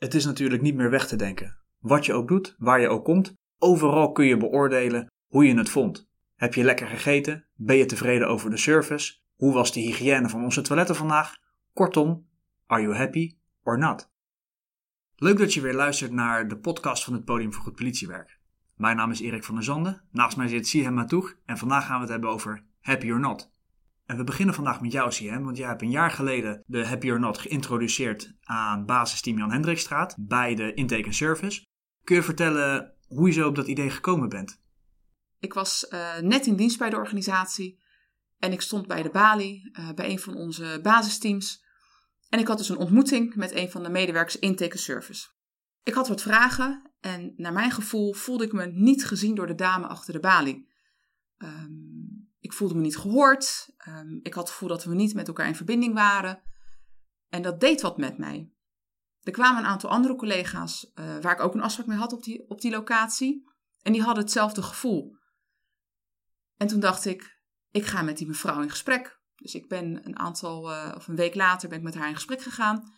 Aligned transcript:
Het 0.00 0.14
is 0.14 0.24
natuurlijk 0.24 0.62
niet 0.62 0.74
meer 0.74 0.90
weg 0.90 1.06
te 1.06 1.16
denken. 1.16 1.56
Wat 1.78 2.06
je 2.06 2.12
ook 2.12 2.28
doet, 2.28 2.54
waar 2.58 2.80
je 2.80 2.88
ook 2.88 3.04
komt, 3.04 3.34
overal 3.58 4.12
kun 4.12 4.24
je 4.24 4.36
beoordelen 4.36 5.06
hoe 5.26 5.44
je 5.44 5.56
het 5.56 5.68
vond. 5.68 6.08
Heb 6.36 6.54
je 6.54 6.64
lekker 6.64 6.86
gegeten? 6.86 7.46
Ben 7.54 7.76
je 7.76 7.86
tevreden 7.86 8.28
over 8.28 8.50
de 8.50 8.56
service? 8.56 9.18
Hoe 9.36 9.52
was 9.52 9.72
de 9.72 9.80
hygiëne 9.80 10.28
van 10.28 10.44
onze 10.44 10.62
toiletten 10.62 10.96
vandaag? 10.96 11.36
Kortom, 11.72 12.26
are 12.66 12.82
you 12.82 12.94
happy 12.94 13.36
or 13.62 13.78
not? 13.78 14.10
Leuk 15.16 15.38
dat 15.38 15.54
je 15.54 15.60
weer 15.60 15.74
luistert 15.74 16.12
naar 16.12 16.48
de 16.48 16.58
podcast 16.58 17.04
van 17.04 17.12
het 17.12 17.24
Podium 17.24 17.52
voor 17.52 17.62
Goed 17.62 17.76
Politiewerk. 17.76 18.38
Mijn 18.76 18.96
naam 18.96 19.10
is 19.10 19.20
Erik 19.20 19.44
van 19.44 19.54
der 19.54 19.64
Zanden, 19.64 20.02
naast 20.10 20.36
mij 20.36 20.48
zit 20.48 20.68
Sihem 20.68 20.94
Matoeg 20.94 21.34
en 21.44 21.58
vandaag 21.58 21.86
gaan 21.86 21.94
we 21.94 22.00
het 22.00 22.10
hebben 22.10 22.30
over 22.30 22.64
happy 22.80 23.10
or 23.10 23.20
not. 23.20 23.52
En 24.10 24.16
we 24.16 24.24
beginnen 24.24 24.54
vandaag 24.54 24.80
met 24.80 24.92
jou, 24.92 25.12
Sihem, 25.12 25.44
want 25.44 25.56
jij 25.56 25.68
hebt 25.68 25.82
een 25.82 25.90
jaar 25.90 26.10
geleden 26.10 26.62
de 26.66 26.86
Happy 26.86 27.10
or 27.10 27.20
Not 27.20 27.38
geïntroduceerd 27.38 28.34
aan 28.42 28.86
basisteam 28.86 29.38
Jan 29.38 29.50
Hendrikstraat 29.50 30.14
bij 30.18 30.54
de 30.54 30.74
Intake 30.74 31.12
Service. 31.12 31.66
Kun 32.04 32.16
je 32.16 32.22
vertellen 32.22 32.94
hoe 33.06 33.26
je 33.26 33.32
zo 33.32 33.48
op 33.48 33.54
dat 33.54 33.66
idee 33.66 33.90
gekomen 33.90 34.28
bent? 34.28 34.62
Ik 35.38 35.52
was 35.52 35.86
uh, 35.90 36.18
net 36.18 36.46
in 36.46 36.56
dienst 36.56 36.78
bij 36.78 36.90
de 36.90 36.96
organisatie 36.96 37.82
en 38.38 38.52
ik 38.52 38.60
stond 38.60 38.86
bij 38.86 39.02
de 39.02 39.10
balie 39.10 39.70
uh, 39.72 39.92
bij 39.92 40.10
een 40.10 40.18
van 40.18 40.34
onze 40.34 40.80
basisteams. 40.82 41.64
En 42.28 42.38
ik 42.38 42.46
had 42.46 42.58
dus 42.58 42.68
een 42.68 42.76
ontmoeting 42.76 43.34
met 43.34 43.54
een 43.54 43.70
van 43.70 43.82
de 43.82 43.90
medewerkers 43.90 44.38
Intake 44.38 44.78
Service. 44.78 45.28
Ik 45.82 45.94
had 45.94 46.08
wat 46.08 46.22
vragen 46.22 46.92
en 47.00 47.32
naar 47.36 47.52
mijn 47.52 47.70
gevoel 47.70 48.12
voelde 48.14 48.44
ik 48.44 48.52
me 48.52 48.66
niet 48.66 49.06
gezien 49.06 49.34
door 49.34 49.46
de 49.46 49.54
dame 49.54 49.86
achter 49.86 50.12
de 50.12 50.20
balie. 50.20 50.68
Um, 51.38 51.89
ik 52.50 52.56
voelde 52.56 52.74
me 52.74 52.80
niet 52.80 52.96
gehoord. 52.96 53.70
Um, 53.88 54.20
ik 54.22 54.34
had 54.34 54.42
het 54.42 54.52
gevoel 54.52 54.68
dat 54.68 54.84
we 54.84 54.94
niet 54.94 55.14
met 55.14 55.28
elkaar 55.28 55.46
in 55.46 55.54
verbinding 55.54 55.94
waren. 55.94 56.42
En 57.28 57.42
dat 57.42 57.60
deed 57.60 57.80
wat 57.80 57.96
met 57.96 58.18
mij. 58.18 58.52
Er 59.20 59.32
kwamen 59.32 59.62
een 59.62 59.68
aantal 59.68 59.90
andere 59.90 60.14
collega's 60.16 60.90
uh, 60.94 61.18
waar 61.18 61.32
ik 61.32 61.40
ook 61.40 61.54
een 61.54 61.62
afspraak 61.62 61.86
mee 61.86 61.98
had 61.98 62.12
op 62.12 62.22
die, 62.22 62.48
op 62.48 62.60
die 62.60 62.70
locatie. 62.70 63.44
En 63.82 63.92
die 63.92 64.02
hadden 64.02 64.22
hetzelfde 64.22 64.62
gevoel. 64.62 65.16
En 66.56 66.66
toen 66.66 66.80
dacht 66.80 67.04
ik, 67.04 67.42
ik 67.70 67.86
ga 67.86 68.02
met 68.02 68.16
die 68.16 68.26
mevrouw 68.26 68.62
in 68.62 68.70
gesprek. 68.70 69.20
Dus 69.34 69.54
ik 69.54 69.68
ben 69.68 70.06
een 70.06 70.18
aantal, 70.18 70.70
uh, 70.70 70.92
of 70.96 71.08
een 71.08 71.16
week 71.16 71.34
later 71.34 71.68
ben 71.68 71.78
ik 71.78 71.84
met 71.84 71.94
haar 71.94 72.08
in 72.08 72.14
gesprek 72.14 72.42
gegaan. 72.42 72.92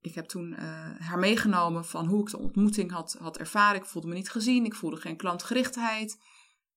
Ik 0.00 0.14
heb 0.14 0.24
toen 0.24 0.50
uh, 0.52 0.58
haar 0.98 1.18
meegenomen 1.18 1.84
van 1.84 2.06
hoe 2.06 2.20
ik 2.20 2.30
de 2.30 2.38
ontmoeting 2.38 2.90
had, 2.90 3.16
had 3.20 3.38
ervaren. 3.38 3.80
Ik 3.80 3.86
voelde 3.86 4.08
me 4.08 4.14
niet 4.14 4.30
gezien, 4.30 4.64
ik 4.64 4.74
voelde 4.74 4.96
geen 4.96 5.16
klantgerichtheid. 5.16 6.20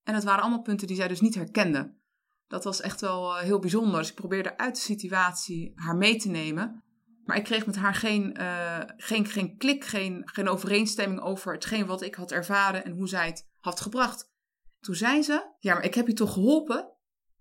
En 0.03 0.14
het 0.14 0.23
waren 0.23 0.42
allemaal 0.42 0.61
punten 0.61 0.88
die 0.88 0.95
zij 0.95 1.08
dus 1.08 1.21
niet 1.21 1.36
herkende 1.36 2.03
dat 2.47 2.63
was 2.63 2.81
echt 2.81 3.01
wel 3.01 3.38
eh, 3.38 3.43
heel 3.43 3.59
bijzonder. 3.59 3.99
Dus 3.99 4.09
ik 4.09 4.15
probeerde 4.15 4.57
uit 4.57 4.75
de 4.75 4.81
situatie 4.81 5.71
haar 5.75 5.95
mee 5.95 6.15
te 6.15 6.29
nemen. 6.29 6.83
Maar 7.23 7.37
ik 7.37 7.43
kreeg 7.43 7.65
met 7.65 7.75
haar 7.75 7.95
geen, 7.95 8.35
uh, 8.39 8.81
geen, 8.97 9.25
geen 9.25 9.57
klik, 9.57 9.85
geen, 9.85 10.21
geen 10.25 10.49
overeenstemming 10.49 11.21
over 11.21 11.53
hetgeen 11.53 11.85
wat 11.85 12.02
ik 12.02 12.15
had 12.15 12.31
ervaren 12.31 12.85
en 12.85 12.91
hoe 12.91 13.07
zij 13.07 13.25
het 13.25 13.49
had 13.59 13.79
gebracht. 13.79 14.33
Toen 14.79 14.95
zei 14.95 15.21
ze: 15.21 15.53
Ja, 15.59 15.73
maar 15.73 15.83
ik 15.83 15.93
heb 15.93 16.07
je 16.07 16.13
toch 16.13 16.33
geholpen? 16.33 16.91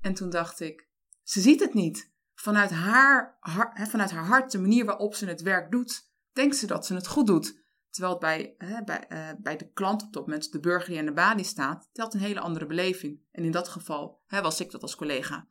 En 0.00 0.14
toen 0.14 0.30
dacht 0.30 0.60
ik: 0.60 0.88
Ze 1.22 1.40
ziet 1.40 1.60
het 1.60 1.74
niet. 1.74 2.12
Vanuit 2.34 2.70
haar, 2.70 3.36
haar, 3.40 3.88
vanuit 3.90 4.10
haar 4.10 4.24
hart, 4.24 4.50
de 4.50 4.58
manier 4.58 4.84
waarop 4.84 5.14
ze 5.14 5.26
het 5.26 5.42
werk 5.42 5.70
doet, 5.70 6.10
denkt 6.32 6.56
ze 6.56 6.66
dat 6.66 6.86
ze 6.86 6.94
het 6.94 7.06
goed 7.06 7.26
doet. 7.26 7.63
Terwijl 7.94 8.12
het 8.12 8.22
bij, 8.22 8.54
bij, 8.84 9.04
uh, 9.08 9.28
bij 9.42 9.56
de 9.56 9.70
klant 9.72 10.02
op 10.02 10.12
dat 10.12 10.26
moment, 10.26 10.52
de 10.52 10.60
burger 10.60 10.88
die 10.88 10.98
aan 10.98 11.04
de 11.04 11.12
balie 11.12 11.44
staat, 11.44 11.88
telt 11.92 12.14
een 12.14 12.20
hele 12.20 12.40
andere 12.40 12.66
beleving. 12.66 13.20
En 13.30 13.44
in 13.44 13.50
dat 13.50 13.68
geval 13.68 14.22
hè, 14.26 14.42
was 14.42 14.60
ik 14.60 14.70
dat 14.70 14.82
als 14.82 14.96
collega. 14.96 15.48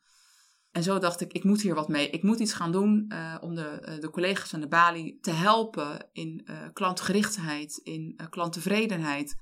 En 0.72 0.83
zo 0.83 1.00
dacht 1.00 1.22
ik, 1.22 1.33
ik 1.33 1.44
moet 1.44 1.61
hier 1.61 1.75
wat 1.75 1.88
mee. 1.88 2.09
Ik 2.09 2.23
moet 2.23 2.39
iets 2.39 2.53
gaan 2.53 2.72
doen 2.72 3.05
uh, 3.08 3.38
om 3.41 3.55
de, 3.55 3.85
uh, 3.89 4.00
de 4.00 4.09
collega's 4.09 4.53
aan 4.53 4.59
de 4.59 4.67
balie 4.67 5.19
te 5.19 5.31
helpen 5.31 6.09
in 6.11 6.47
klantgerichtheid, 6.73 7.77
in 7.77 8.19
klanttevredenheid. 8.30 9.35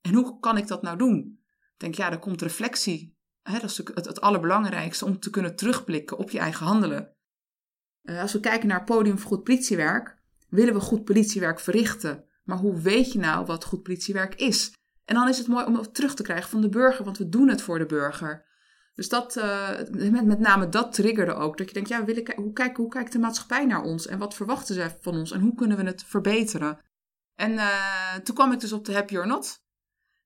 En 0.00 0.14
hoe 0.14 0.38
kan 0.38 0.56
ik 0.56 0.66
dat 0.66 0.82
nou 0.82 0.98
doen? 0.98 1.40
Ik 1.72 1.80
denk, 1.80 1.94
ja, 1.94 2.10
er 2.10 2.18
komt 2.18 2.42
reflectie. 2.42 3.16
Hè, 3.42 3.52
dat 3.60 3.70
is 3.70 3.76
het, 3.76 3.94
het 3.94 4.20
allerbelangrijkste 4.20 5.04
om 5.04 5.18
te 5.18 5.30
kunnen 5.30 5.56
terugblikken 5.56 6.18
op 6.18 6.30
je 6.30 6.38
eigen 6.38 6.66
handelen. 6.66 7.16
als 8.02 8.32
we 8.32 8.40
kijken 8.40 8.68
naar 8.68 8.84
podium 8.84 9.18
voor 9.18 9.30
goed 9.30 9.44
politiewerk, 9.44 10.22
willen 10.48 10.74
we 10.74 10.80
goed 10.80 11.04
politiewerk 11.04 11.60
verrichten. 11.60 12.24
Maar 12.44 12.58
hoe 12.58 12.80
weet 12.80 13.12
je 13.12 13.18
nou 13.18 13.46
wat 13.46 13.64
goed 13.64 13.82
politiewerk 13.82 14.34
is? 14.34 14.72
En 15.04 15.14
dan 15.14 15.28
is 15.28 15.38
het 15.38 15.46
mooi 15.46 15.64
om 15.64 15.76
het 15.76 15.94
terug 15.94 16.14
te 16.14 16.22
krijgen 16.22 16.50
van 16.50 16.60
de 16.60 16.68
burger, 16.68 17.04
want 17.04 17.18
we 17.18 17.28
doen 17.28 17.48
het 17.48 17.62
voor 17.62 17.78
de 17.78 17.86
burger. 17.86 18.52
Dus 18.94 19.08
dat, 19.08 19.36
uh, 19.36 19.68
met, 19.90 20.24
met 20.24 20.38
name 20.38 20.68
dat 20.68 20.92
triggerde 20.92 21.34
ook. 21.34 21.58
Dat 21.58 21.68
je 21.68 21.74
denkt, 21.74 21.88
ja, 21.88 22.04
hoe, 22.36 22.52
kijkt, 22.52 22.76
hoe 22.76 22.88
kijkt 22.88 23.12
de 23.12 23.18
maatschappij 23.18 23.64
naar 23.64 23.82
ons? 23.82 24.06
En 24.06 24.18
wat 24.18 24.34
verwachten 24.34 24.74
zij 24.74 24.96
van 25.00 25.16
ons? 25.16 25.30
En 25.30 25.40
hoe 25.40 25.54
kunnen 25.54 25.76
we 25.76 25.82
het 25.84 26.04
verbeteren? 26.06 26.78
En 27.34 27.52
uh, 27.52 28.14
toen 28.14 28.34
kwam 28.34 28.52
ik 28.52 28.60
dus 28.60 28.72
op 28.72 28.84
de 28.84 28.94
Happy 28.94 29.16
or 29.16 29.26
Not. 29.26 29.62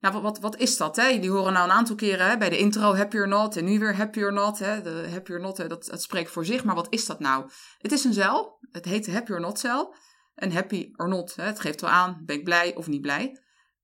Nou, 0.01 0.15
wat, 0.15 0.23
wat, 0.23 0.39
wat 0.39 0.57
is 0.57 0.77
dat? 0.77 0.97
Hè? 0.97 1.07
Jullie 1.07 1.31
horen 1.31 1.53
nou 1.53 1.65
een 1.65 1.77
aantal 1.77 1.97
keren 1.97 2.29
hè, 2.29 2.39
bij 2.39 2.51
de 2.51 2.59
intro 2.59 2.95
Happy 2.95 3.17
or 3.17 3.29
Not 3.29 3.57
en 3.57 3.65
nu 3.65 3.79
weer 3.79 3.97
Happy 3.97 4.23
or 4.23 4.33
Not. 4.33 4.59
Hè? 4.59 4.83
De 4.83 5.09
Happy 5.11 5.33
or 5.33 5.41
Not, 5.41 5.57
hè, 5.57 5.67
dat, 5.67 5.85
dat 5.85 6.03
spreekt 6.03 6.31
voor 6.31 6.45
zich. 6.45 6.65
Maar 6.65 6.75
wat 6.75 6.87
is 6.91 7.07
dat 7.07 7.21
nou? 7.21 7.51
Het 7.79 7.93
is 7.93 8.05
een 8.05 8.13
cel. 8.13 8.59
Het 8.71 8.85
heet 8.85 9.05
de 9.05 9.13
Happy 9.13 9.33
or 9.33 9.41
Not 9.41 9.59
cel. 9.59 9.95
En 10.39 10.53
happy 10.53 10.91
or 10.97 11.09
not, 11.09 11.35
hè, 11.35 11.45
het 11.45 11.61
geeft 11.61 11.81
wel 11.81 11.91
aan, 11.91 12.23
ben 12.25 12.37
ik 12.37 12.45
blij 12.45 12.75
of 12.75 12.87
niet 12.87 13.01
blij. 13.01 13.41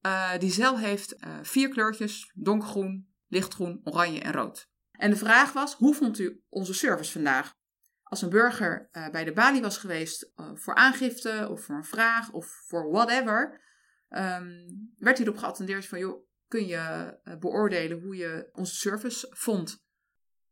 Uh, 0.07 0.39
die 0.39 0.51
cel 0.51 0.79
heeft 0.79 1.15
uh, 1.25 1.39
vier 1.43 1.69
kleurtjes, 1.69 2.31
donkergroen, 2.35 3.09
lichtgroen, 3.27 3.81
oranje 3.85 4.21
en 4.21 4.33
rood. 4.33 4.71
En 4.93 5.11
de 5.11 5.17
vraag 5.17 5.53
was, 5.53 5.75
hoe 5.75 5.95
vond 5.95 6.19
u 6.19 6.43
onze 6.49 6.75
service 6.75 7.13
vandaag? 7.13 7.55
Als 8.03 8.23
een 8.23 8.31
burger 8.31 8.89
uh, 8.93 9.11
bij 9.11 9.25
de 9.25 9.33
balie 9.33 9.61
was 9.61 9.79
geweest 9.79 10.33
voor 10.55 10.75
aangifte 10.75 11.47
of 11.51 11.65
voor 11.65 11.77
een 11.77 11.85
vraag 11.85 12.33
of 12.33 12.47
voor 12.67 12.91
whatever, 12.91 13.61
um, 14.09 14.93
werd 14.99 15.19
hierop 15.19 15.37
geattendeerd 15.37 15.87
van, 15.87 15.99
joh, 15.99 16.27
kun 16.49 16.67
je 16.67 17.17
beoordelen 17.39 18.01
hoe 18.01 18.17
je 18.17 18.49
onze 18.53 18.75
service 18.75 19.27
vond? 19.31 19.85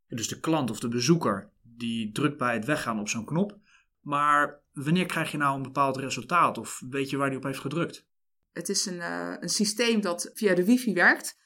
Dus 0.06 0.28
de 0.28 0.40
klant 0.40 0.70
of 0.70 0.80
de 0.80 0.88
bezoeker, 0.88 1.50
die 1.62 2.12
drukt 2.12 2.38
bij 2.38 2.54
het 2.54 2.64
weggaan 2.64 3.00
op 3.00 3.08
zo'n 3.08 3.24
knop, 3.24 3.58
maar 4.00 4.61
wanneer 4.72 5.06
krijg 5.06 5.30
je 5.30 5.36
nou 5.36 5.56
een 5.56 5.62
bepaald 5.62 5.96
resultaat 5.96 6.58
of 6.58 6.82
weet 6.90 7.10
je 7.10 7.16
waar 7.16 7.28
die 7.28 7.38
op 7.38 7.44
heeft 7.44 7.58
gedrukt? 7.58 8.06
Het 8.52 8.68
is 8.68 8.86
een, 8.86 8.96
uh, 8.96 9.36
een 9.40 9.48
systeem 9.48 10.00
dat 10.00 10.30
via 10.34 10.54
de 10.54 10.64
wifi 10.64 10.94
werkt. 10.94 11.40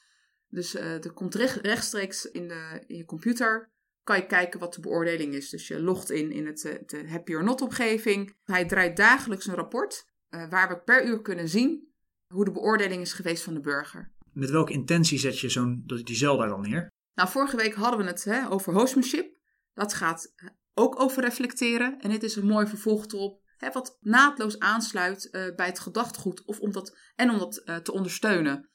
Dus 0.49 0.75
uh, 0.75 1.05
er 1.05 1.13
komt 1.13 1.35
recht, 1.35 1.55
rechtstreeks 1.55 2.25
in, 2.25 2.47
de, 2.47 2.83
in 2.87 2.97
je 2.97 3.05
computer 3.05 3.71
kan 4.03 4.17
je 4.17 4.25
kijken 4.25 4.59
wat 4.59 4.73
de 4.73 4.81
beoordeling 4.81 5.33
is. 5.33 5.49
Dus 5.49 5.67
je 5.67 5.81
logt 5.81 6.11
in 6.11 6.31
in 6.31 6.45
het, 6.45 6.65
eh, 6.65 6.73
de 6.85 7.09
Happy 7.09 7.33
or 7.33 7.43
Not 7.43 7.61
omgeving. 7.61 8.35
Hij 8.43 8.65
draait 8.65 8.97
dagelijks 8.97 9.47
een 9.47 9.55
rapport 9.55 10.05
waar 10.29 10.67
we 10.67 10.79
per 10.79 11.05
uur 11.05 11.21
kunnen 11.21 11.49
zien 11.49 11.87
hoe 12.27 12.45
de 12.45 12.51
beoordeling 12.51 13.01
is 13.01 13.13
geweest 13.13 13.43
van 13.43 13.53
de 13.53 13.59
burger. 13.59 14.11
Met 14.31 14.49
welke 14.49 14.73
intentie 14.73 15.19
zet 15.19 15.39
je 15.39 15.49
zo'n 15.49 15.83
die 15.85 16.15
cel 16.15 16.37
daar 16.37 16.47
dan 16.47 16.61
neer? 16.61 16.87
Nou, 17.13 17.29
vorige 17.29 17.57
week 17.57 17.73
hadden 17.73 17.99
we 17.99 18.05
het 18.05 18.23
hè, 18.23 18.49
over 18.49 18.73
hostmanship. 18.73 19.37
Dat 19.73 19.93
gaat 19.93 20.33
ook 20.77 20.99
over 20.99 21.23
reflecteren. 21.23 21.99
En 21.99 22.09
dit 22.09 22.23
is 22.23 22.35
een 22.35 22.45
mooi 22.45 22.67
vervolg 22.67 23.05
erop, 23.07 23.41
hè, 23.57 23.71
wat 23.71 23.97
naadloos 24.01 24.59
aansluit 24.59 25.27
uh, 25.31 25.55
bij 25.55 25.65
het 25.65 25.79
gedachtegoed 25.79 26.45
of 26.45 26.59
om 26.59 26.71
dat, 26.71 26.97
en 27.15 27.29
om 27.29 27.37
dat 27.37 27.61
uh, 27.65 27.75
te 27.75 27.91
ondersteunen. 27.91 28.69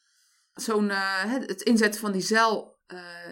Zo'n, 0.53 0.89
uh, 0.89 1.25
het 1.25 1.63
inzetten 1.63 2.01
van 2.01 2.13
die 2.13 2.21
zeil 2.21 2.71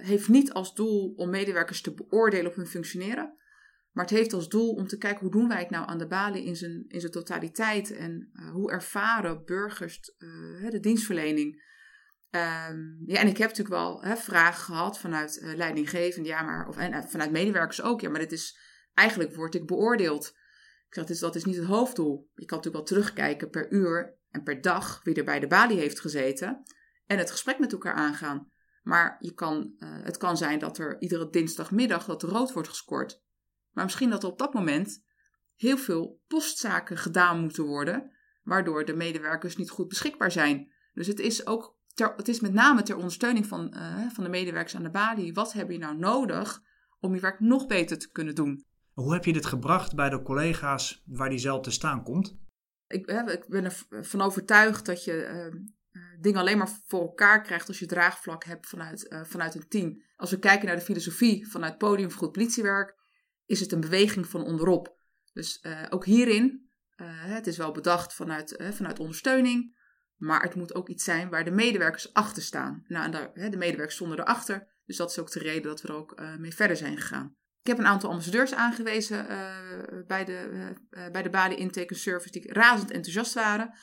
heeft 0.01 0.29
niet 0.29 0.53
als 0.53 0.75
doel 0.75 1.13
om 1.17 1.31
medewerkers 1.31 1.81
te 1.81 1.95
beoordelen 1.95 2.51
op 2.51 2.57
hun 2.57 2.67
functioneren. 2.67 3.37
Maar 3.93 4.05
het 4.05 4.15
heeft 4.15 4.33
als 4.33 4.49
doel 4.49 4.73
om 4.73 4.87
te 4.87 4.99
kijken 4.99 5.21
hoe 5.21 5.31
doen 5.31 5.49
wij 5.49 5.59
het 5.59 5.71
nou 5.71 5.89
aan 5.89 5.99
de 5.99 6.07
balie 6.07 6.45
in 6.45 6.57
zijn, 6.57 6.85
in 6.89 7.01
zijn 7.01 7.13
totaliteit. 7.13 7.97
En 7.97 8.31
hoe 8.53 8.71
ervaren 8.71 9.45
burgers 9.45 10.01
de 10.69 10.79
dienstverlening. 10.81 11.63
Um, 12.31 13.03
ja, 13.07 13.21
en 13.21 13.29
ik 13.29 13.37
heb 13.37 13.49
natuurlijk 13.49 13.77
wel 13.77 14.03
hè, 14.03 14.17
vragen 14.17 14.63
gehad 14.65 14.99
vanuit 14.99 15.41
uh, 15.43 15.55
leidinggevende, 15.55 16.29
ja, 16.29 16.43
maar, 16.43 16.69
of, 16.69 16.77
en 16.77 16.93
uh, 16.93 17.05
vanuit 17.05 17.31
medewerkers 17.31 17.83
ook. 17.83 18.01
Ja, 18.01 18.11
maar 18.11 18.21
dit 18.21 18.33
is, 18.33 18.59
eigenlijk 18.95 19.35
word 19.35 19.55
ik 19.55 19.67
beoordeeld. 19.67 20.27
Ik 20.27 20.95
zeg, 20.95 21.05
dat 21.05 21.15
is, 21.15 21.21
dat 21.21 21.35
is 21.35 21.45
niet 21.45 21.57
het 21.57 21.65
hoofddoel. 21.65 22.31
Je 22.35 22.45
kan 22.45 22.57
natuurlijk 22.57 22.89
wel 22.89 22.99
terugkijken 22.99 23.51
per 23.51 23.73
uur 23.73 24.19
en 24.31 24.43
per 24.43 24.61
dag 24.61 25.01
wie 25.03 25.15
er 25.15 25.25
bij 25.25 25.41
de 25.41 25.47
balie 25.47 25.79
heeft 25.79 26.01
gezeten. 26.01 26.63
En 27.07 27.19
het 27.19 27.31
gesprek 27.31 27.59
met 27.59 27.73
elkaar 27.73 27.95
aangaan. 27.95 28.51
Maar 28.83 29.17
je 29.21 29.35
kan, 29.35 29.75
uh, 29.79 29.89
het 30.03 30.17
kan 30.17 30.37
zijn 30.37 30.59
dat 30.59 30.79
er 30.79 31.01
iedere 31.01 31.31
dinsdagmiddag 31.31 32.05
dat 32.05 32.23
rood 32.23 32.53
wordt 32.53 32.69
gescoord. 32.69 33.23
Maar 33.71 33.85
misschien 33.85 34.11
dat 34.11 34.23
er 34.23 34.29
op 34.29 34.39
dat 34.39 34.55
moment 34.55 35.05
heel 35.55 35.79
veel 35.79 36.21
postzaken 36.27 36.97
gedaan 36.97 37.41
moeten 37.41 37.65
worden, 37.65 38.11
waardoor 38.43 38.85
de 38.85 38.95
medewerkers 38.95 39.57
niet 39.57 39.71
goed 39.71 39.89
beschikbaar 39.89 40.31
zijn. 40.31 40.73
Dus 40.93 41.07
het 41.07 41.19
is 41.19 41.47
ook 41.47 41.79
het 42.17 42.29
is 42.29 42.41
met 42.41 42.53
name 42.53 42.83
ter 42.83 42.97
ondersteuning 42.97 43.47
van, 43.47 43.75
uh, 43.77 44.11
van 44.11 44.25
de 44.25 44.31
medewerkers 44.31 44.77
aan 44.77 44.83
de 44.83 44.91
balie. 44.91 45.35
Wat 45.35 45.53
heb 45.53 45.71
je 45.71 45.79
nou 45.79 45.99
nodig 45.99 46.63
om 47.01 47.15
je 47.15 47.21
werk 47.21 47.41
nog 47.41 47.67
beter 47.67 47.99
te 47.99 48.11
kunnen 48.11 48.35
doen? 48.35 48.65
Hoe 48.93 49.13
heb 49.13 49.25
je 49.25 49.33
dit 49.33 49.47
gebracht 49.47 49.95
bij 49.95 50.11
de 50.11 50.23
collega's 50.23 51.03
waar 51.07 51.29
die 51.29 51.39
zelf 51.39 51.63
te 51.63 51.71
staan 51.71 52.03
komt? 52.03 52.39
Ik, 52.87 53.07
ik 53.11 53.45
ben 53.49 53.73
ervan 53.89 54.21
overtuigd 54.21 54.87
dat 54.87 55.05
je 55.05 55.51
uh, 55.93 56.03
dingen 56.21 56.41
alleen 56.41 56.59
maar 56.59 56.81
voor 56.87 57.01
elkaar 57.01 57.43
krijgt 57.43 57.69
als 57.69 57.79
je 57.79 57.87
draagvlak 57.87 58.45
hebt 58.45 58.67
vanuit, 58.67 59.13
uh, 59.13 59.25
vanuit 59.25 59.55
een 59.55 59.69
team. 59.69 60.03
Als 60.17 60.31
we 60.31 60.39
kijken 60.39 60.67
naar 60.67 60.77
de 60.77 60.83
filosofie 60.83 61.49
vanuit 61.49 61.79
Podium 61.79 62.11
voor 62.11 62.19
Goed 62.19 62.33
Politiewerk, 62.33 62.95
is 63.47 63.61
het 63.61 63.73
een 63.73 63.81
beweging 63.81 64.27
van 64.27 64.45
onderop. 64.45 64.99
Dus 65.33 65.65
ook 65.91 66.05
hierin 66.05 66.71
het 67.05 67.47
is 67.47 67.57
wel 67.57 67.73
bedacht 67.73 68.15
vanuit, 68.15 68.65
vanuit 68.71 68.99
ondersteuning, 68.99 69.77
maar 70.21 70.43
het 70.43 70.55
moet 70.55 70.75
ook 70.75 70.89
iets 70.89 71.05
zijn 71.05 71.31
waar 71.31 71.45
de 71.45 71.51
medewerkers 71.51 72.15
achter 72.15 72.43
staan. 72.43 72.85
Nou, 72.87 73.11
daar, 73.11 73.33
de 73.35 73.57
medewerkers 73.57 73.95
stonden 73.95 74.19
erachter, 74.19 74.67
dus 74.85 74.97
dat 74.97 75.11
is 75.11 75.19
ook 75.19 75.31
de 75.31 75.39
reden 75.39 75.63
dat 75.63 75.83
we 75.83 75.89
er 75.89 75.95
ook 75.95 76.23
mee 76.39 76.55
verder 76.55 76.77
zijn 76.77 76.97
gegaan. 76.97 77.37
Ik 77.61 77.67
heb 77.67 77.79
een 77.79 77.87
aantal 77.87 78.09
ambassadeurs 78.09 78.55
aangewezen 78.55 79.27
bij, 80.07 80.25
de, 80.25 80.73
bij 81.13 81.23
de 81.23 81.31
Bali 81.31 81.55
Intake 81.55 81.95
Service 81.95 82.41
die 82.41 82.53
razend 82.53 82.91
enthousiast 82.91 83.35
waren. 83.35 83.75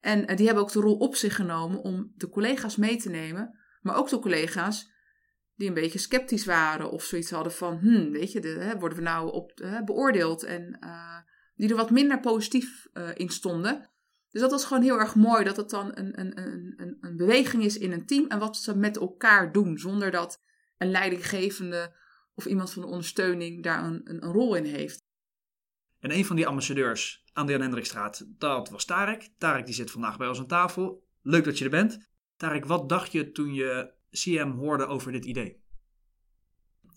En 0.00 0.36
die 0.36 0.46
hebben 0.46 0.64
ook 0.64 0.72
de 0.72 0.80
rol 0.80 0.96
op 0.96 1.14
zich 1.14 1.34
genomen 1.34 1.80
om 1.80 2.12
de 2.14 2.28
collega's 2.28 2.76
mee 2.76 2.96
te 2.96 3.10
nemen, 3.10 3.58
maar 3.80 3.96
ook 3.96 4.08
de 4.08 4.18
collega's 4.18 4.90
die 5.58 5.68
een 5.68 5.74
beetje 5.74 5.98
sceptisch 5.98 6.44
waren 6.44 6.90
of 6.90 7.04
zoiets 7.04 7.30
hadden 7.30 7.52
van, 7.52 7.78
hmm, 7.78 8.10
weet 8.10 8.32
je, 8.32 8.40
hè, 8.40 8.78
worden 8.78 8.98
we 8.98 9.04
nou 9.04 9.32
op, 9.32 9.52
hè, 9.54 9.84
beoordeeld 9.84 10.42
en 10.42 10.78
uh, 10.84 11.16
die 11.54 11.68
er 11.68 11.76
wat 11.76 11.90
minder 11.90 12.20
positief 12.20 12.86
uh, 12.92 13.08
in 13.14 13.28
stonden. 13.28 13.90
Dus 14.30 14.40
dat 14.40 14.50
was 14.50 14.64
gewoon 14.64 14.82
heel 14.82 14.98
erg 14.98 15.14
mooi 15.14 15.44
dat 15.44 15.56
het 15.56 15.70
dan 15.70 15.90
een, 15.94 16.20
een, 16.20 16.38
een, 16.38 16.96
een 17.00 17.16
beweging 17.16 17.64
is 17.64 17.78
in 17.78 17.92
een 17.92 18.06
team 18.06 18.26
en 18.26 18.38
wat 18.38 18.56
ze 18.56 18.76
met 18.76 18.96
elkaar 18.96 19.52
doen, 19.52 19.78
zonder 19.78 20.10
dat 20.10 20.42
een 20.78 20.90
leidinggevende 20.90 21.96
of 22.34 22.46
iemand 22.46 22.72
van 22.72 22.82
de 22.82 22.88
ondersteuning 22.88 23.62
daar 23.62 23.84
een, 23.84 24.00
een, 24.04 24.24
een 24.24 24.32
rol 24.32 24.54
in 24.54 24.64
heeft. 24.64 25.06
En 25.98 26.10
een 26.10 26.24
van 26.24 26.36
die 26.36 26.46
ambassadeurs 26.46 27.24
aan 27.32 27.46
de 27.46 27.52
Jan 27.52 27.60
Hendrikstraat, 27.60 28.26
dat 28.38 28.70
was 28.70 28.84
Tarek. 28.84 29.28
Tarek 29.38 29.66
die 29.66 29.74
zit 29.74 29.90
vandaag 29.90 30.16
bij 30.16 30.28
ons 30.28 30.38
aan 30.38 30.46
tafel. 30.46 31.06
Leuk 31.22 31.44
dat 31.44 31.58
je 31.58 31.64
er 31.64 31.70
bent. 31.70 32.08
Tarek, 32.36 32.64
wat 32.64 32.88
dacht 32.88 33.12
je 33.12 33.30
toen 33.30 33.54
je 33.54 33.92
CM 34.10 34.50
hoorde 34.50 34.86
over 34.86 35.12
dit 35.12 35.24
idee? 35.24 35.62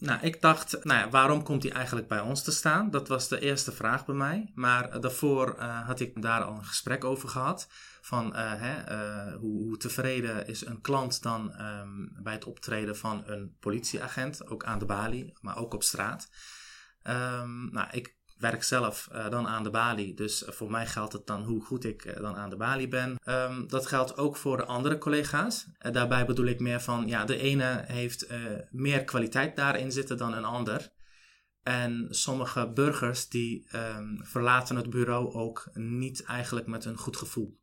Nou, 0.01 0.19
ik 0.21 0.41
dacht, 0.41 0.83
nou 0.83 0.99
ja, 0.99 1.09
waarom 1.09 1.43
komt 1.43 1.63
hij 1.63 1.71
eigenlijk 1.71 2.07
bij 2.07 2.19
ons 2.19 2.43
te 2.43 2.51
staan? 2.51 2.89
Dat 2.89 3.07
was 3.07 3.27
de 3.27 3.39
eerste 3.39 3.71
vraag 3.71 4.05
bij 4.05 4.15
mij. 4.15 4.51
Maar 4.55 5.01
daarvoor 5.01 5.55
uh, 5.59 5.85
had 5.87 5.99
ik 5.99 6.21
daar 6.21 6.43
al 6.43 6.55
een 6.55 6.65
gesprek 6.65 7.03
over 7.03 7.29
gehad. 7.29 7.67
Van 8.01 8.27
uh, 8.35 8.53
hè, 8.55 8.83
hoe, 9.35 9.63
hoe, 9.63 9.77
tevreden 9.77 10.47
is 10.47 10.65
een 10.65 10.81
klant 10.81 11.21
dan 11.21 11.61
um, 11.61 12.11
bij 12.23 12.33
het 12.33 12.45
optreden 12.45 12.97
van 12.97 13.23
een 13.25 13.55
politieagent, 13.59 14.47
ook 14.47 14.63
aan 14.63 14.79
de 14.79 14.85
balie, 14.85 15.33
maar 15.41 15.57
ook 15.57 15.73
op 15.73 15.83
straat. 15.83 16.29
Um, 17.03 17.71
nou, 17.71 17.87
ik 17.91 18.15
werk 18.41 18.63
zelf 18.63 19.09
uh, 19.11 19.29
dan 19.29 19.47
aan 19.47 19.63
de 19.63 19.69
balie. 19.69 20.13
Dus 20.13 20.43
uh, 20.43 20.49
voor 20.49 20.71
mij 20.71 20.87
geldt 20.87 21.13
het 21.13 21.27
dan 21.27 21.43
hoe 21.43 21.63
goed 21.63 21.83
ik 21.83 22.05
uh, 22.05 22.15
dan 22.15 22.35
aan 22.35 22.49
de 22.49 22.55
balie 22.55 22.87
ben. 22.87 23.15
Um, 23.25 23.67
dat 23.67 23.87
geldt 23.87 24.17
ook 24.17 24.37
voor 24.37 24.57
de 24.57 24.65
andere 24.65 24.97
collega's. 24.97 25.65
daarbij 25.91 26.25
bedoel 26.25 26.45
ik 26.45 26.59
meer 26.59 26.81
van, 26.81 27.07
ja, 27.07 27.25
de 27.25 27.37
ene 27.37 27.83
heeft 27.87 28.27
meer 28.69 29.03
kwaliteit 29.03 29.55
daarin 29.55 29.91
zitten 29.91 30.17
dan 30.17 30.33
een 30.33 30.45
ander. 30.45 30.91
En 31.63 32.07
sommige 32.09 32.71
burgers 32.71 33.29
die 33.29 33.67
um, 33.75 34.19
verlaten 34.23 34.75
het 34.75 34.89
bureau 34.89 35.33
ook 35.33 35.69
niet 35.73 36.23
eigenlijk 36.23 36.67
met 36.67 36.85
een 36.85 36.97
goed 36.97 37.17
gevoel. 37.17 37.59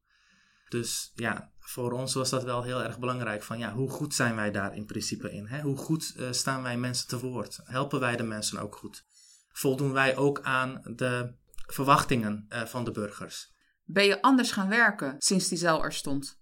Dus 0.69 1.13
ja, 1.15 1.53
voor 1.59 1.93
ons 1.93 2.15
was 2.15 2.31
dat 2.31 2.45
wel 2.45 2.63
heel 2.63 2.83
erg 2.83 2.99
belangrijk. 2.99 3.43
Van 3.43 3.59
ja, 3.59 3.73
hoe 3.73 3.91
goed 3.91 4.15
zijn 4.15 4.37
wij 4.37 4.51
daar 4.51 4.77
in 4.77 4.87
principe 4.87 5.33
in? 5.33 5.47
Hè? 5.47 5.61
Hoe 5.61 5.77
goed 5.77 6.17
staan 6.31 6.63
wij 6.63 6.77
mensen 6.77 7.09
te 7.09 7.19
woord? 7.19 7.61
Helpen 7.65 8.01
wij 8.01 8.17
de 8.17 8.23
mensen 8.23 8.59
ook 8.59 8.77
goed? 8.77 9.07
Voldoen 9.59 9.93
wij 9.93 10.17
ook 10.17 10.41
aan 10.43 10.81
de 10.85 11.35
verwachtingen 11.67 12.47
uh, 12.49 12.63
van 12.63 12.85
de 12.85 12.91
burgers. 12.91 13.53
Ben 13.85 14.05
je 14.05 14.23
anders 14.23 14.53
gaan 14.53 14.69
werken 14.69 15.15
sinds 15.19 15.49
die 15.49 15.59
zeil 15.59 15.85
er 15.85 15.93
stond? 15.93 16.41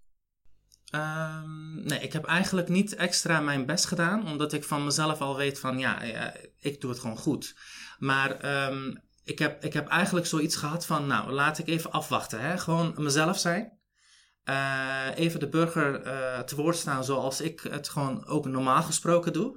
Um, 0.94 1.84
nee, 1.84 2.00
ik 2.00 2.12
heb 2.12 2.24
eigenlijk 2.24 2.68
niet 2.68 2.94
extra 2.94 3.40
mijn 3.40 3.66
best 3.66 3.86
gedaan, 3.86 4.26
omdat 4.26 4.52
ik 4.52 4.64
van 4.64 4.84
mezelf 4.84 5.20
al 5.20 5.36
weet 5.36 5.58
van 5.58 5.78
ja, 5.78 6.02
ja 6.02 6.34
ik 6.58 6.80
doe 6.80 6.90
het 6.90 7.00
gewoon 7.00 7.16
goed. 7.16 7.56
Maar 7.98 8.64
um, 8.68 9.02
ik, 9.24 9.38
heb, 9.38 9.64
ik 9.64 9.72
heb 9.72 9.88
eigenlijk 9.88 10.26
zoiets 10.26 10.56
gehad 10.56 10.86
van 10.86 11.06
nou, 11.06 11.30
laat 11.30 11.58
ik 11.58 11.66
even 11.66 11.90
afwachten. 11.90 12.40
Hè? 12.40 12.58
Gewoon 12.58 12.94
mezelf 12.96 13.38
zijn. 13.38 13.78
Uh, 14.44 15.08
even 15.14 15.40
de 15.40 15.48
burger 15.48 16.06
uh, 16.06 16.40
te 16.40 16.56
woord 16.56 16.76
staan 16.76 17.04
zoals 17.04 17.40
ik 17.40 17.60
het 17.60 17.88
gewoon 17.88 18.26
ook 18.26 18.46
normaal 18.46 18.82
gesproken 18.82 19.32
doe. 19.32 19.56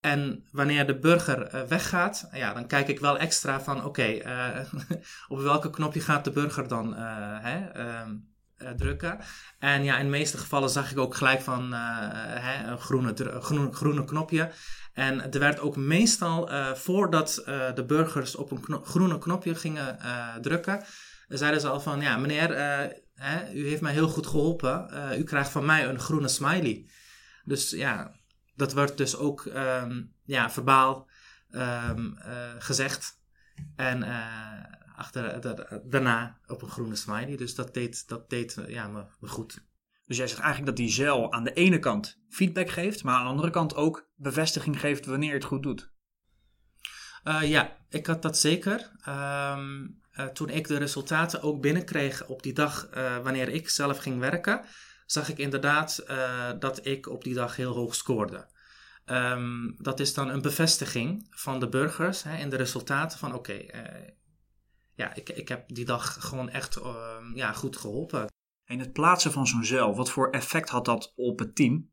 En 0.00 0.44
wanneer 0.52 0.86
de 0.86 0.98
burger 0.98 1.54
uh, 1.54 1.62
weggaat, 1.62 2.28
ja, 2.32 2.52
dan 2.52 2.66
kijk 2.66 2.88
ik 2.88 3.00
wel 3.00 3.18
extra 3.18 3.60
van 3.60 3.84
oké, 3.84 4.06
uh, 4.06 4.58
op 5.28 5.38
welke 5.38 5.70
knopje 5.70 6.00
gaat 6.00 6.24
de 6.24 6.30
burger 6.30 6.68
dan 6.68 6.92
uh, 6.92 6.98
hè, 7.40 7.66
ehm, 7.66 8.16
drukken. 8.76 9.18
En 9.58 9.84
ja, 9.84 9.98
in 9.98 10.04
de 10.04 10.10
meeste 10.10 10.38
gevallen 10.38 10.70
zag 10.70 10.90
ik 10.90 10.98
ook 10.98 11.14
gelijk 11.14 11.40
van 11.40 11.72
hè, 11.72 12.70
een 12.70 12.78
groene, 12.78 13.14
groen, 13.40 13.74
groene 13.74 14.04
knopje. 14.04 14.50
En 14.92 15.32
er 15.32 15.38
werd 15.38 15.60
ook 15.60 15.76
meestal, 15.76 16.50
voordat 16.74 17.42
de 17.74 17.84
burgers 17.86 18.36
op 18.36 18.50
een 18.50 18.60
kno 18.60 18.82
groene 18.84 19.18
knopje 19.18 19.54
gingen 19.54 19.98
drukken, 20.40 20.84
zeiden 21.28 21.60
ze 21.60 21.68
al 21.68 21.80
van 21.80 22.00
ja, 22.00 22.16
meneer, 22.16 22.56
hè, 23.14 23.52
u 23.52 23.68
heeft 23.68 23.80
mij 23.80 23.92
heel 23.92 24.08
goed 24.08 24.26
geholpen. 24.26 24.88
u 25.18 25.24
krijgt 25.24 25.50
van 25.50 25.64
mij 25.64 25.88
een 25.88 26.00
groene 26.00 26.28
smiley. 26.28 26.86
Dus 27.44 27.70
ja, 27.70 28.17
dat 28.58 28.72
wordt 28.72 28.96
dus 28.96 29.16
ook 29.16 29.44
um, 29.44 30.12
ja, 30.24 30.50
verbaal 30.50 31.08
um, 31.50 32.18
uh, 32.18 32.50
gezegd. 32.58 33.20
En 33.76 34.02
uh, 34.02 34.64
achter, 34.96 35.40
daarna 35.84 36.38
op 36.46 36.62
een 36.62 36.70
groene 36.70 36.96
smiley. 36.96 37.36
Dus 37.36 37.54
dat 37.54 37.74
deed, 37.74 38.08
dat 38.08 38.30
deed 38.30 38.62
ja, 38.66 38.88
me, 38.88 39.04
me, 39.20 39.28
goed. 39.28 39.66
Dus 40.06 40.16
jij 40.16 40.26
zegt 40.26 40.40
eigenlijk 40.40 40.76
dat 40.76 40.86
die 40.86 40.94
zeil 40.94 41.32
aan 41.32 41.44
de 41.44 41.52
ene 41.52 41.78
kant 41.78 42.20
feedback 42.28 42.70
geeft, 42.70 43.04
maar 43.04 43.14
aan 43.14 43.24
de 43.24 43.30
andere 43.30 43.50
kant 43.50 43.74
ook 43.74 44.08
bevestiging 44.16 44.80
geeft 44.80 45.06
wanneer 45.06 45.28
je 45.28 45.34
het 45.34 45.44
goed 45.44 45.62
doet. 45.62 45.92
Uh, 47.24 47.48
ja, 47.48 47.76
ik 47.88 48.06
had 48.06 48.22
dat 48.22 48.38
zeker. 48.38 48.90
Um, 49.08 50.00
toen 50.32 50.48
ik 50.50 50.68
de 50.68 50.76
resultaten 50.76 51.42
ook 51.42 51.60
binnenkreeg 51.60 52.26
op 52.26 52.42
die 52.42 52.52
dag 52.52 52.88
wanneer 53.22 53.48
ik 53.48 53.68
zelf 53.68 53.98
ging 53.98 54.18
werken, 54.18 54.64
zag 55.10 55.28
ik 55.28 55.38
inderdaad 55.38 56.04
uh, 56.08 56.50
dat 56.58 56.86
ik 56.86 57.08
op 57.08 57.24
die 57.24 57.34
dag 57.34 57.56
heel 57.56 57.74
hoog 57.74 57.94
scoorde. 57.94 58.46
Um, 59.06 59.76
dat 59.78 60.00
is 60.00 60.14
dan 60.14 60.28
een 60.28 60.42
bevestiging 60.42 61.26
van 61.30 61.60
de 61.60 61.68
burgers 61.68 62.22
hè, 62.22 62.36
in 62.36 62.50
de 62.50 62.56
resultaten 62.56 63.18
van 63.18 63.34
oké, 63.34 63.52
okay, 63.52 63.84
uh, 63.84 64.08
ja, 64.94 65.14
ik, 65.14 65.28
ik 65.28 65.48
heb 65.48 65.68
die 65.68 65.84
dag 65.84 66.16
gewoon 66.20 66.50
echt 66.50 66.78
uh, 66.78 67.16
ja, 67.34 67.52
goed 67.52 67.76
geholpen. 67.76 68.26
En 68.64 68.78
het 68.78 68.92
plaatsen 68.92 69.32
van 69.32 69.46
zo'n 69.46 69.64
zeil, 69.64 69.94
wat 69.94 70.10
voor 70.10 70.30
effect 70.30 70.68
had 70.68 70.84
dat 70.84 71.12
op 71.16 71.38
het 71.38 71.56
team? 71.56 71.90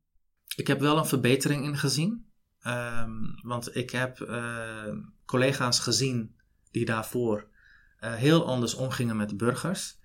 Ik 0.55 0.67
heb 0.67 0.79
wel 0.79 0.97
een 0.97 1.05
verbetering 1.05 1.65
in 1.65 1.77
gezien. 1.77 2.31
Um, 2.67 3.39
want 3.41 3.75
ik 3.75 3.89
heb 3.89 4.19
uh, 4.19 4.93
collega's 5.25 5.79
gezien 5.79 6.35
die 6.71 6.85
daarvoor 6.85 7.47
heel 7.99 8.45
anders 8.45 8.73
omgingen 8.73 9.15
met 9.15 9.29
de 9.29 9.35
burgers. 9.35 9.99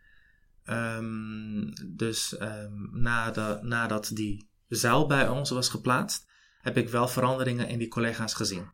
Um, 0.65 1.70
dus 2.01 2.41
um, 2.41 2.91
nadat, 2.93 3.63
nadat 3.63 4.11
die 4.15 4.49
zaal 4.69 5.07
bij 5.07 5.29
ons 5.29 5.51
was 5.51 5.69
geplaatst, 5.69 6.27
heb 6.61 6.77
ik 6.77 6.89
wel 6.89 7.09
veranderingen 7.09 7.69
in 7.69 7.79
die 7.79 7.89
collega's 7.89 8.35
gezien. 8.35 8.73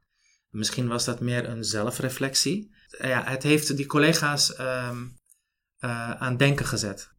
Misschien 0.50 0.88
was 0.88 1.04
dat 1.04 1.21
meer 1.21 1.49
een 1.49 1.64
zelfreflectie. 1.64 2.75
Ja, 2.99 3.25
het 3.25 3.42
heeft 3.42 3.76
die 3.76 3.87
collega's 3.87 4.59
um, 4.59 5.18
uh, 5.80 6.11
aan 6.11 6.37
denken 6.37 6.66
gezet. 6.66 7.11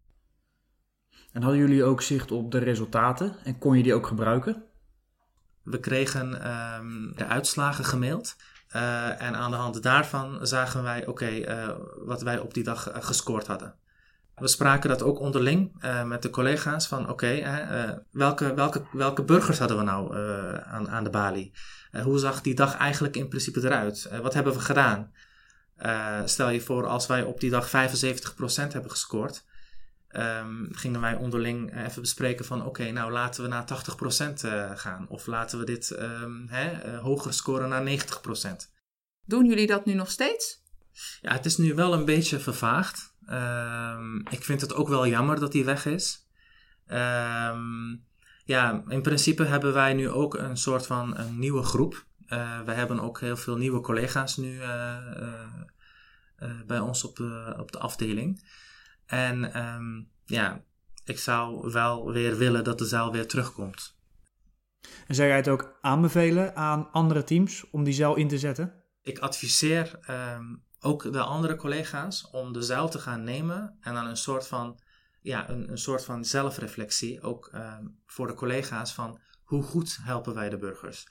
En 1.32 1.42
hadden 1.42 1.60
jullie 1.60 1.84
ook 1.84 2.02
zicht 2.02 2.32
op 2.32 2.52
de 2.52 2.58
resultaten 2.58 3.36
en 3.44 3.58
kon 3.58 3.78
je 3.78 3.84
die 3.84 3.94
ook 3.94 4.08
gebruiken? 4.08 4.64
We 5.64 5.80
kregen 5.80 6.32
de 7.16 7.26
uitslagen 7.26 7.86
gemaild. 7.86 8.36
Uh, 8.76 9.22
en 9.22 9.36
aan 9.36 9.52
de 9.52 9.58
hand 9.58 9.84
daarvan 9.84 10.48
zagen 10.48 10.84
wij, 10.84 11.02
oké, 11.02 11.10
okay, 11.10 11.68
uh, 11.68 11.76
wat 12.06 12.22
wij 12.22 12.40
op 12.40 12.54
die 12.54 12.64
dag 12.64 12.90
gescoord 12.94 13.48
hadden. 13.48 13.76
We 14.38 14.48
spraken 14.48 14.90
dat 14.90 15.02
ook 15.02 15.20
onderling 15.20 15.84
uh, 15.84 16.04
met 16.04 16.22
de 16.22 16.30
collega's 16.30 16.88
van 16.88 17.02
oké, 17.02 17.12
okay, 17.12 17.42
uh, 17.42 17.98
welke, 18.12 18.54
welke, 18.54 18.86
welke 18.92 19.24
burgers 19.24 19.60
hadden 19.60 19.78
we 19.78 19.84
nou 19.84 20.18
uh, 20.18 20.54
aan, 20.54 20.90
aan 20.90 21.04
de 21.04 21.10
balie? 21.10 21.52
hoe 22.04 22.20
zag 22.20 22.42
die 22.42 22.56
dag 22.56 22.76
eigenlijk 22.76 23.16
in 23.16 23.28
principe 23.28 23.60
eruit? 23.60 24.10
wat 24.22 24.34
hebben 24.34 24.54
we 24.54 24.60
gedaan? 24.60 25.12
stel 26.26 26.50
je 26.50 26.62
voor 26.62 26.88
als 26.88 27.08
wij 27.08 27.24
op 27.24 27.40
die 27.40 27.50
dag 27.50 27.68
75% 27.68 27.72
hebben 28.72 28.92
gescoord, 28.92 29.46
um, 30.12 30.70
gingen 30.72 31.02
wij 31.02 31.16
onderling 31.16 31.86
even 31.86 32.02
bespreken 32.02 32.46
van 32.46 32.60
oké, 32.60 32.68
okay, 32.68 32.90
nou 32.90 33.12
laten 33.12 33.44
we 33.44 33.50
naar 33.50 33.66
80% 34.74 34.78
gaan. 34.78 35.06
Of 35.10 35.26
laten 35.28 35.60
we 35.60 35.66
dit 35.66 35.90
um, 36.00 36.50
hoger 37.02 37.34
scoren 37.34 37.70
naar 37.70 38.00
90%. 38.00 38.72
Doen 39.26 39.46
jullie 39.46 39.68
dat 39.68 39.86
nu 39.86 39.94
nog 39.94 40.12
steeds? 40.12 40.64
Ja, 41.22 41.32
het 41.32 41.46
is 41.46 41.58
nu 41.58 41.74
wel 41.74 41.94
een 41.94 42.06
beetje 42.06 42.40
vervaagd. 42.40 43.16
Um, 43.32 44.28
ik 44.30 44.44
vind 44.44 44.62
het 44.62 44.74
ook 44.74 44.88
wel 44.88 45.08
jammer 45.08 45.40
dat 45.40 45.54
hij 45.54 45.66
weg 45.66 45.86
is. 45.86 46.30
Um, 46.88 48.06
ja, 48.44 48.84
in 48.88 49.02
principe 49.02 49.44
hebben 49.44 49.74
wij 49.74 49.94
nu 49.94 50.10
ook 50.10 50.34
een 50.34 50.58
soort 50.58 50.86
van 50.86 51.18
een 51.18 51.40
nieuwe 51.40 51.64
groep. 51.64 52.06
Uh, 52.28 52.62
we 52.62 52.72
hebben 52.72 53.00
ook 53.00 53.20
heel 53.20 53.38
veel 53.38 53.58
nieuwe 53.58 53.82
collega's 53.82 54.38
nu 54.38 54.54
uh, 54.54 54.98
uh, 56.40 56.50
bij 56.68 56.80
ons 56.80 57.04
op, 57.04 57.20
op 57.58 57.72
de 57.72 57.80
afdeling. 57.80 58.50
En 59.06 59.64
um, 59.64 60.10
ja, 60.26 60.64
ik 61.06 61.20
zou 61.20 61.72
wel 61.72 62.12
weer 62.12 62.38
willen 62.38 62.64
dat 62.64 62.78
de 62.78 62.86
zaal 62.86 63.12
weer 63.12 63.28
terugkomt. 63.28 63.96
En 65.08 65.16
zou 65.16 65.28
jij 65.28 65.38
het 65.38 65.48
ook 65.48 65.78
aanbevelen 65.82 66.56
aan 66.56 66.92
andere 66.92 67.24
teams 67.24 67.70
om 67.70 67.84
die 67.84 67.94
zaal 67.94 68.16
in 68.16 68.28
te 68.28 68.38
zetten? 68.38 68.74
Ik 69.02 69.20
adviseer 69.20 70.00
ook 70.88 71.12
de 71.12 71.22
andere 71.22 71.56
collega's 71.56 72.30
om 72.32 72.54
de 72.54 72.62
zuil 72.62 72.90
te 72.90 73.00
gaan 73.00 73.24
nemen 73.24 73.78
en 73.80 73.94
dan 73.94 74.06
een 74.06 74.18
soort 74.18 74.48
van, 74.48 74.80
ja, 75.22 75.50
een, 75.50 75.72
een 75.72 75.78
soort 75.78 76.06
van 76.06 76.26
zelfreflectie 76.26 77.22
ook 77.22 77.50
ehm, 77.52 77.86
voor 78.06 78.28
de 78.28 78.34
collega's 78.34 78.94
van 78.94 79.20
hoe 79.44 79.64
goed 79.64 80.00
helpen 80.02 80.34
wij 80.34 80.50
de 80.50 80.58
burgers. 80.58 81.08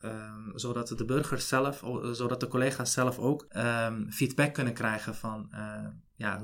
Ehm, 0.00 0.58
zodat 0.58 0.88
de 0.88 1.04
burgers 1.04 1.48
zelf, 1.48 1.82
zodat 2.12 2.40
de 2.40 2.48
collega's 2.48 2.92
zelf 2.92 3.18
ook 3.18 3.46
ehm, 3.48 4.10
feedback 4.10 4.54
kunnen 4.54 4.74
krijgen 4.74 5.14
van 5.14 5.48
uh, 5.52 5.86
ja, 6.16 6.40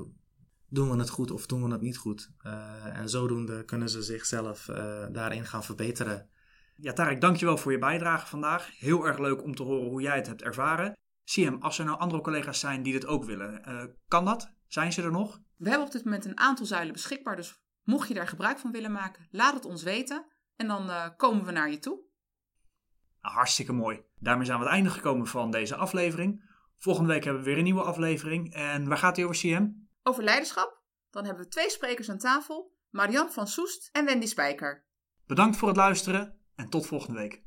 doen 0.69 0.91
we 0.91 0.97
het 0.97 1.11
goed 1.11 1.31
of 1.31 1.47
doen 1.47 1.63
we 1.63 1.73
het 1.73 1.81
niet 1.81 1.97
goed. 1.97 2.31
Uh, 2.43 2.99
en 2.99 3.09
zodoende 3.09 3.65
kunnen 3.65 3.89
ze 3.89 4.03
zichzelf 4.03 4.69
uh, 4.69 5.07
daarin 5.13 5.47
gaan 5.47 5.65
verbeteren. 5.65 6.29
Ja, 6.77 6.93
Tarek, 6.93 7.21
dankjewel 7.21 7.57
voor 7.57 7.73
je 7.73 7.79
bijdrage 7.79 8.27
vandaag. 8.27 8.79
Heel 8.79 9.07
erg 9.07 9.19
leuk 9.19 9.43
om 9.43 9.55
te 9.55 9.63
horen 9.63 9.89
hoe 9.89 10.03
jij 10.03 10.17
het 10.17 10.27
hebt 10.27 10.43
ervaren. 10.43 10.95
CM, 11.33 11.57
als 11.61 11.79
er 11.79 11.85
nou 11.85 11.99
andere 11.99 12.23
collega's 12.23 12.61
zijn 12.61 12.83
die 12.83 12.93
dit 12.93 13.07
ook 13.07 13.25
willen, 13.25 13.97
kan 14.09 14.25
dat? 14.25 14.55
Zijn 14.67 14.93
ze 14.93 15.03
er 15.03 15.11
nog? 15.11 15.41
We 15.57 15.69
hebben 15.69 15.87
op 15.87 15.93
dit 15.93 16.05
moment 16.05 16.25
een 16.25 16.39
aantal 16.39 16.67
zuilen 16.67 16.93
beschikbaar, 16.93 17.37
dus 17.37 17.63
mocht 17.83 18.09
je 18.09 18.15
daar 18.15 18.29
gebruik 18.29 18.59
van 18.59 18.71
willen 18.71 18.93
maken, 18.93 19.29
laat 19.31 19.55
het 19.55 19.65
ons 19.65 19.83
weten 19.83 20.27
en 20.57 20.67
dan 20.67 21.15
komen 21.17 21.45
we 21.45 21.53
naar 21.53 21.71
je 21.71 21.79
toe. 21.79 22.05
Nou, 23.23 23.35
hartstikke 23.35 23.73
mooi. 23.73 24.03
Daarmee 24.19 24.47
zijn 24.47 24.59
we 24.59 24.65
aan 24.65 24.71
het 24.71 24.81
einde 24.81 24.97
gekomen 24.99 25.27
van 25.27 25.51
deze 25.51 25.77
aflevering. 25.77 26.45
Volgende 26.79 27.13
week 27.13 27.25
hebben 27.25 27.43
we 27.43 27.49
weer 27.49 27.59
een 27.59 27.65
nieuwe 27.65 27.83
aflevering. 27.83 28.55
En 28.55 28.89
waar 28.89 28.99
gaat 28.99 29.15
die 29.15 29.25
over, 29.25 29.37
CM? 29.37 29.69
Over 30.03 30.25
leiderschap. 30.25 30.83
Dan 31.11 31.25
hebben 31.25 31.45
we 31.45 31.51
twee 31.51 31.71
sprekers 31.71 32.11
aan 32.11 32.19
tafel. 32.19 32.75
Marian 32.91 33.33
van 33.33 33.47
Soest 33.47 33.89
en 33.93 34.05
Wendy 34.05 34.27
Spijker. 34.27 34.87
Bedankt 35.27 35.57
voor 35.57 35.69
het 35.69 35.77
luisteren 35.77 36.41
en 36.55 36.69
tot 36.69 36.87
volgende 36.87 37.19
week. 37.19 37.45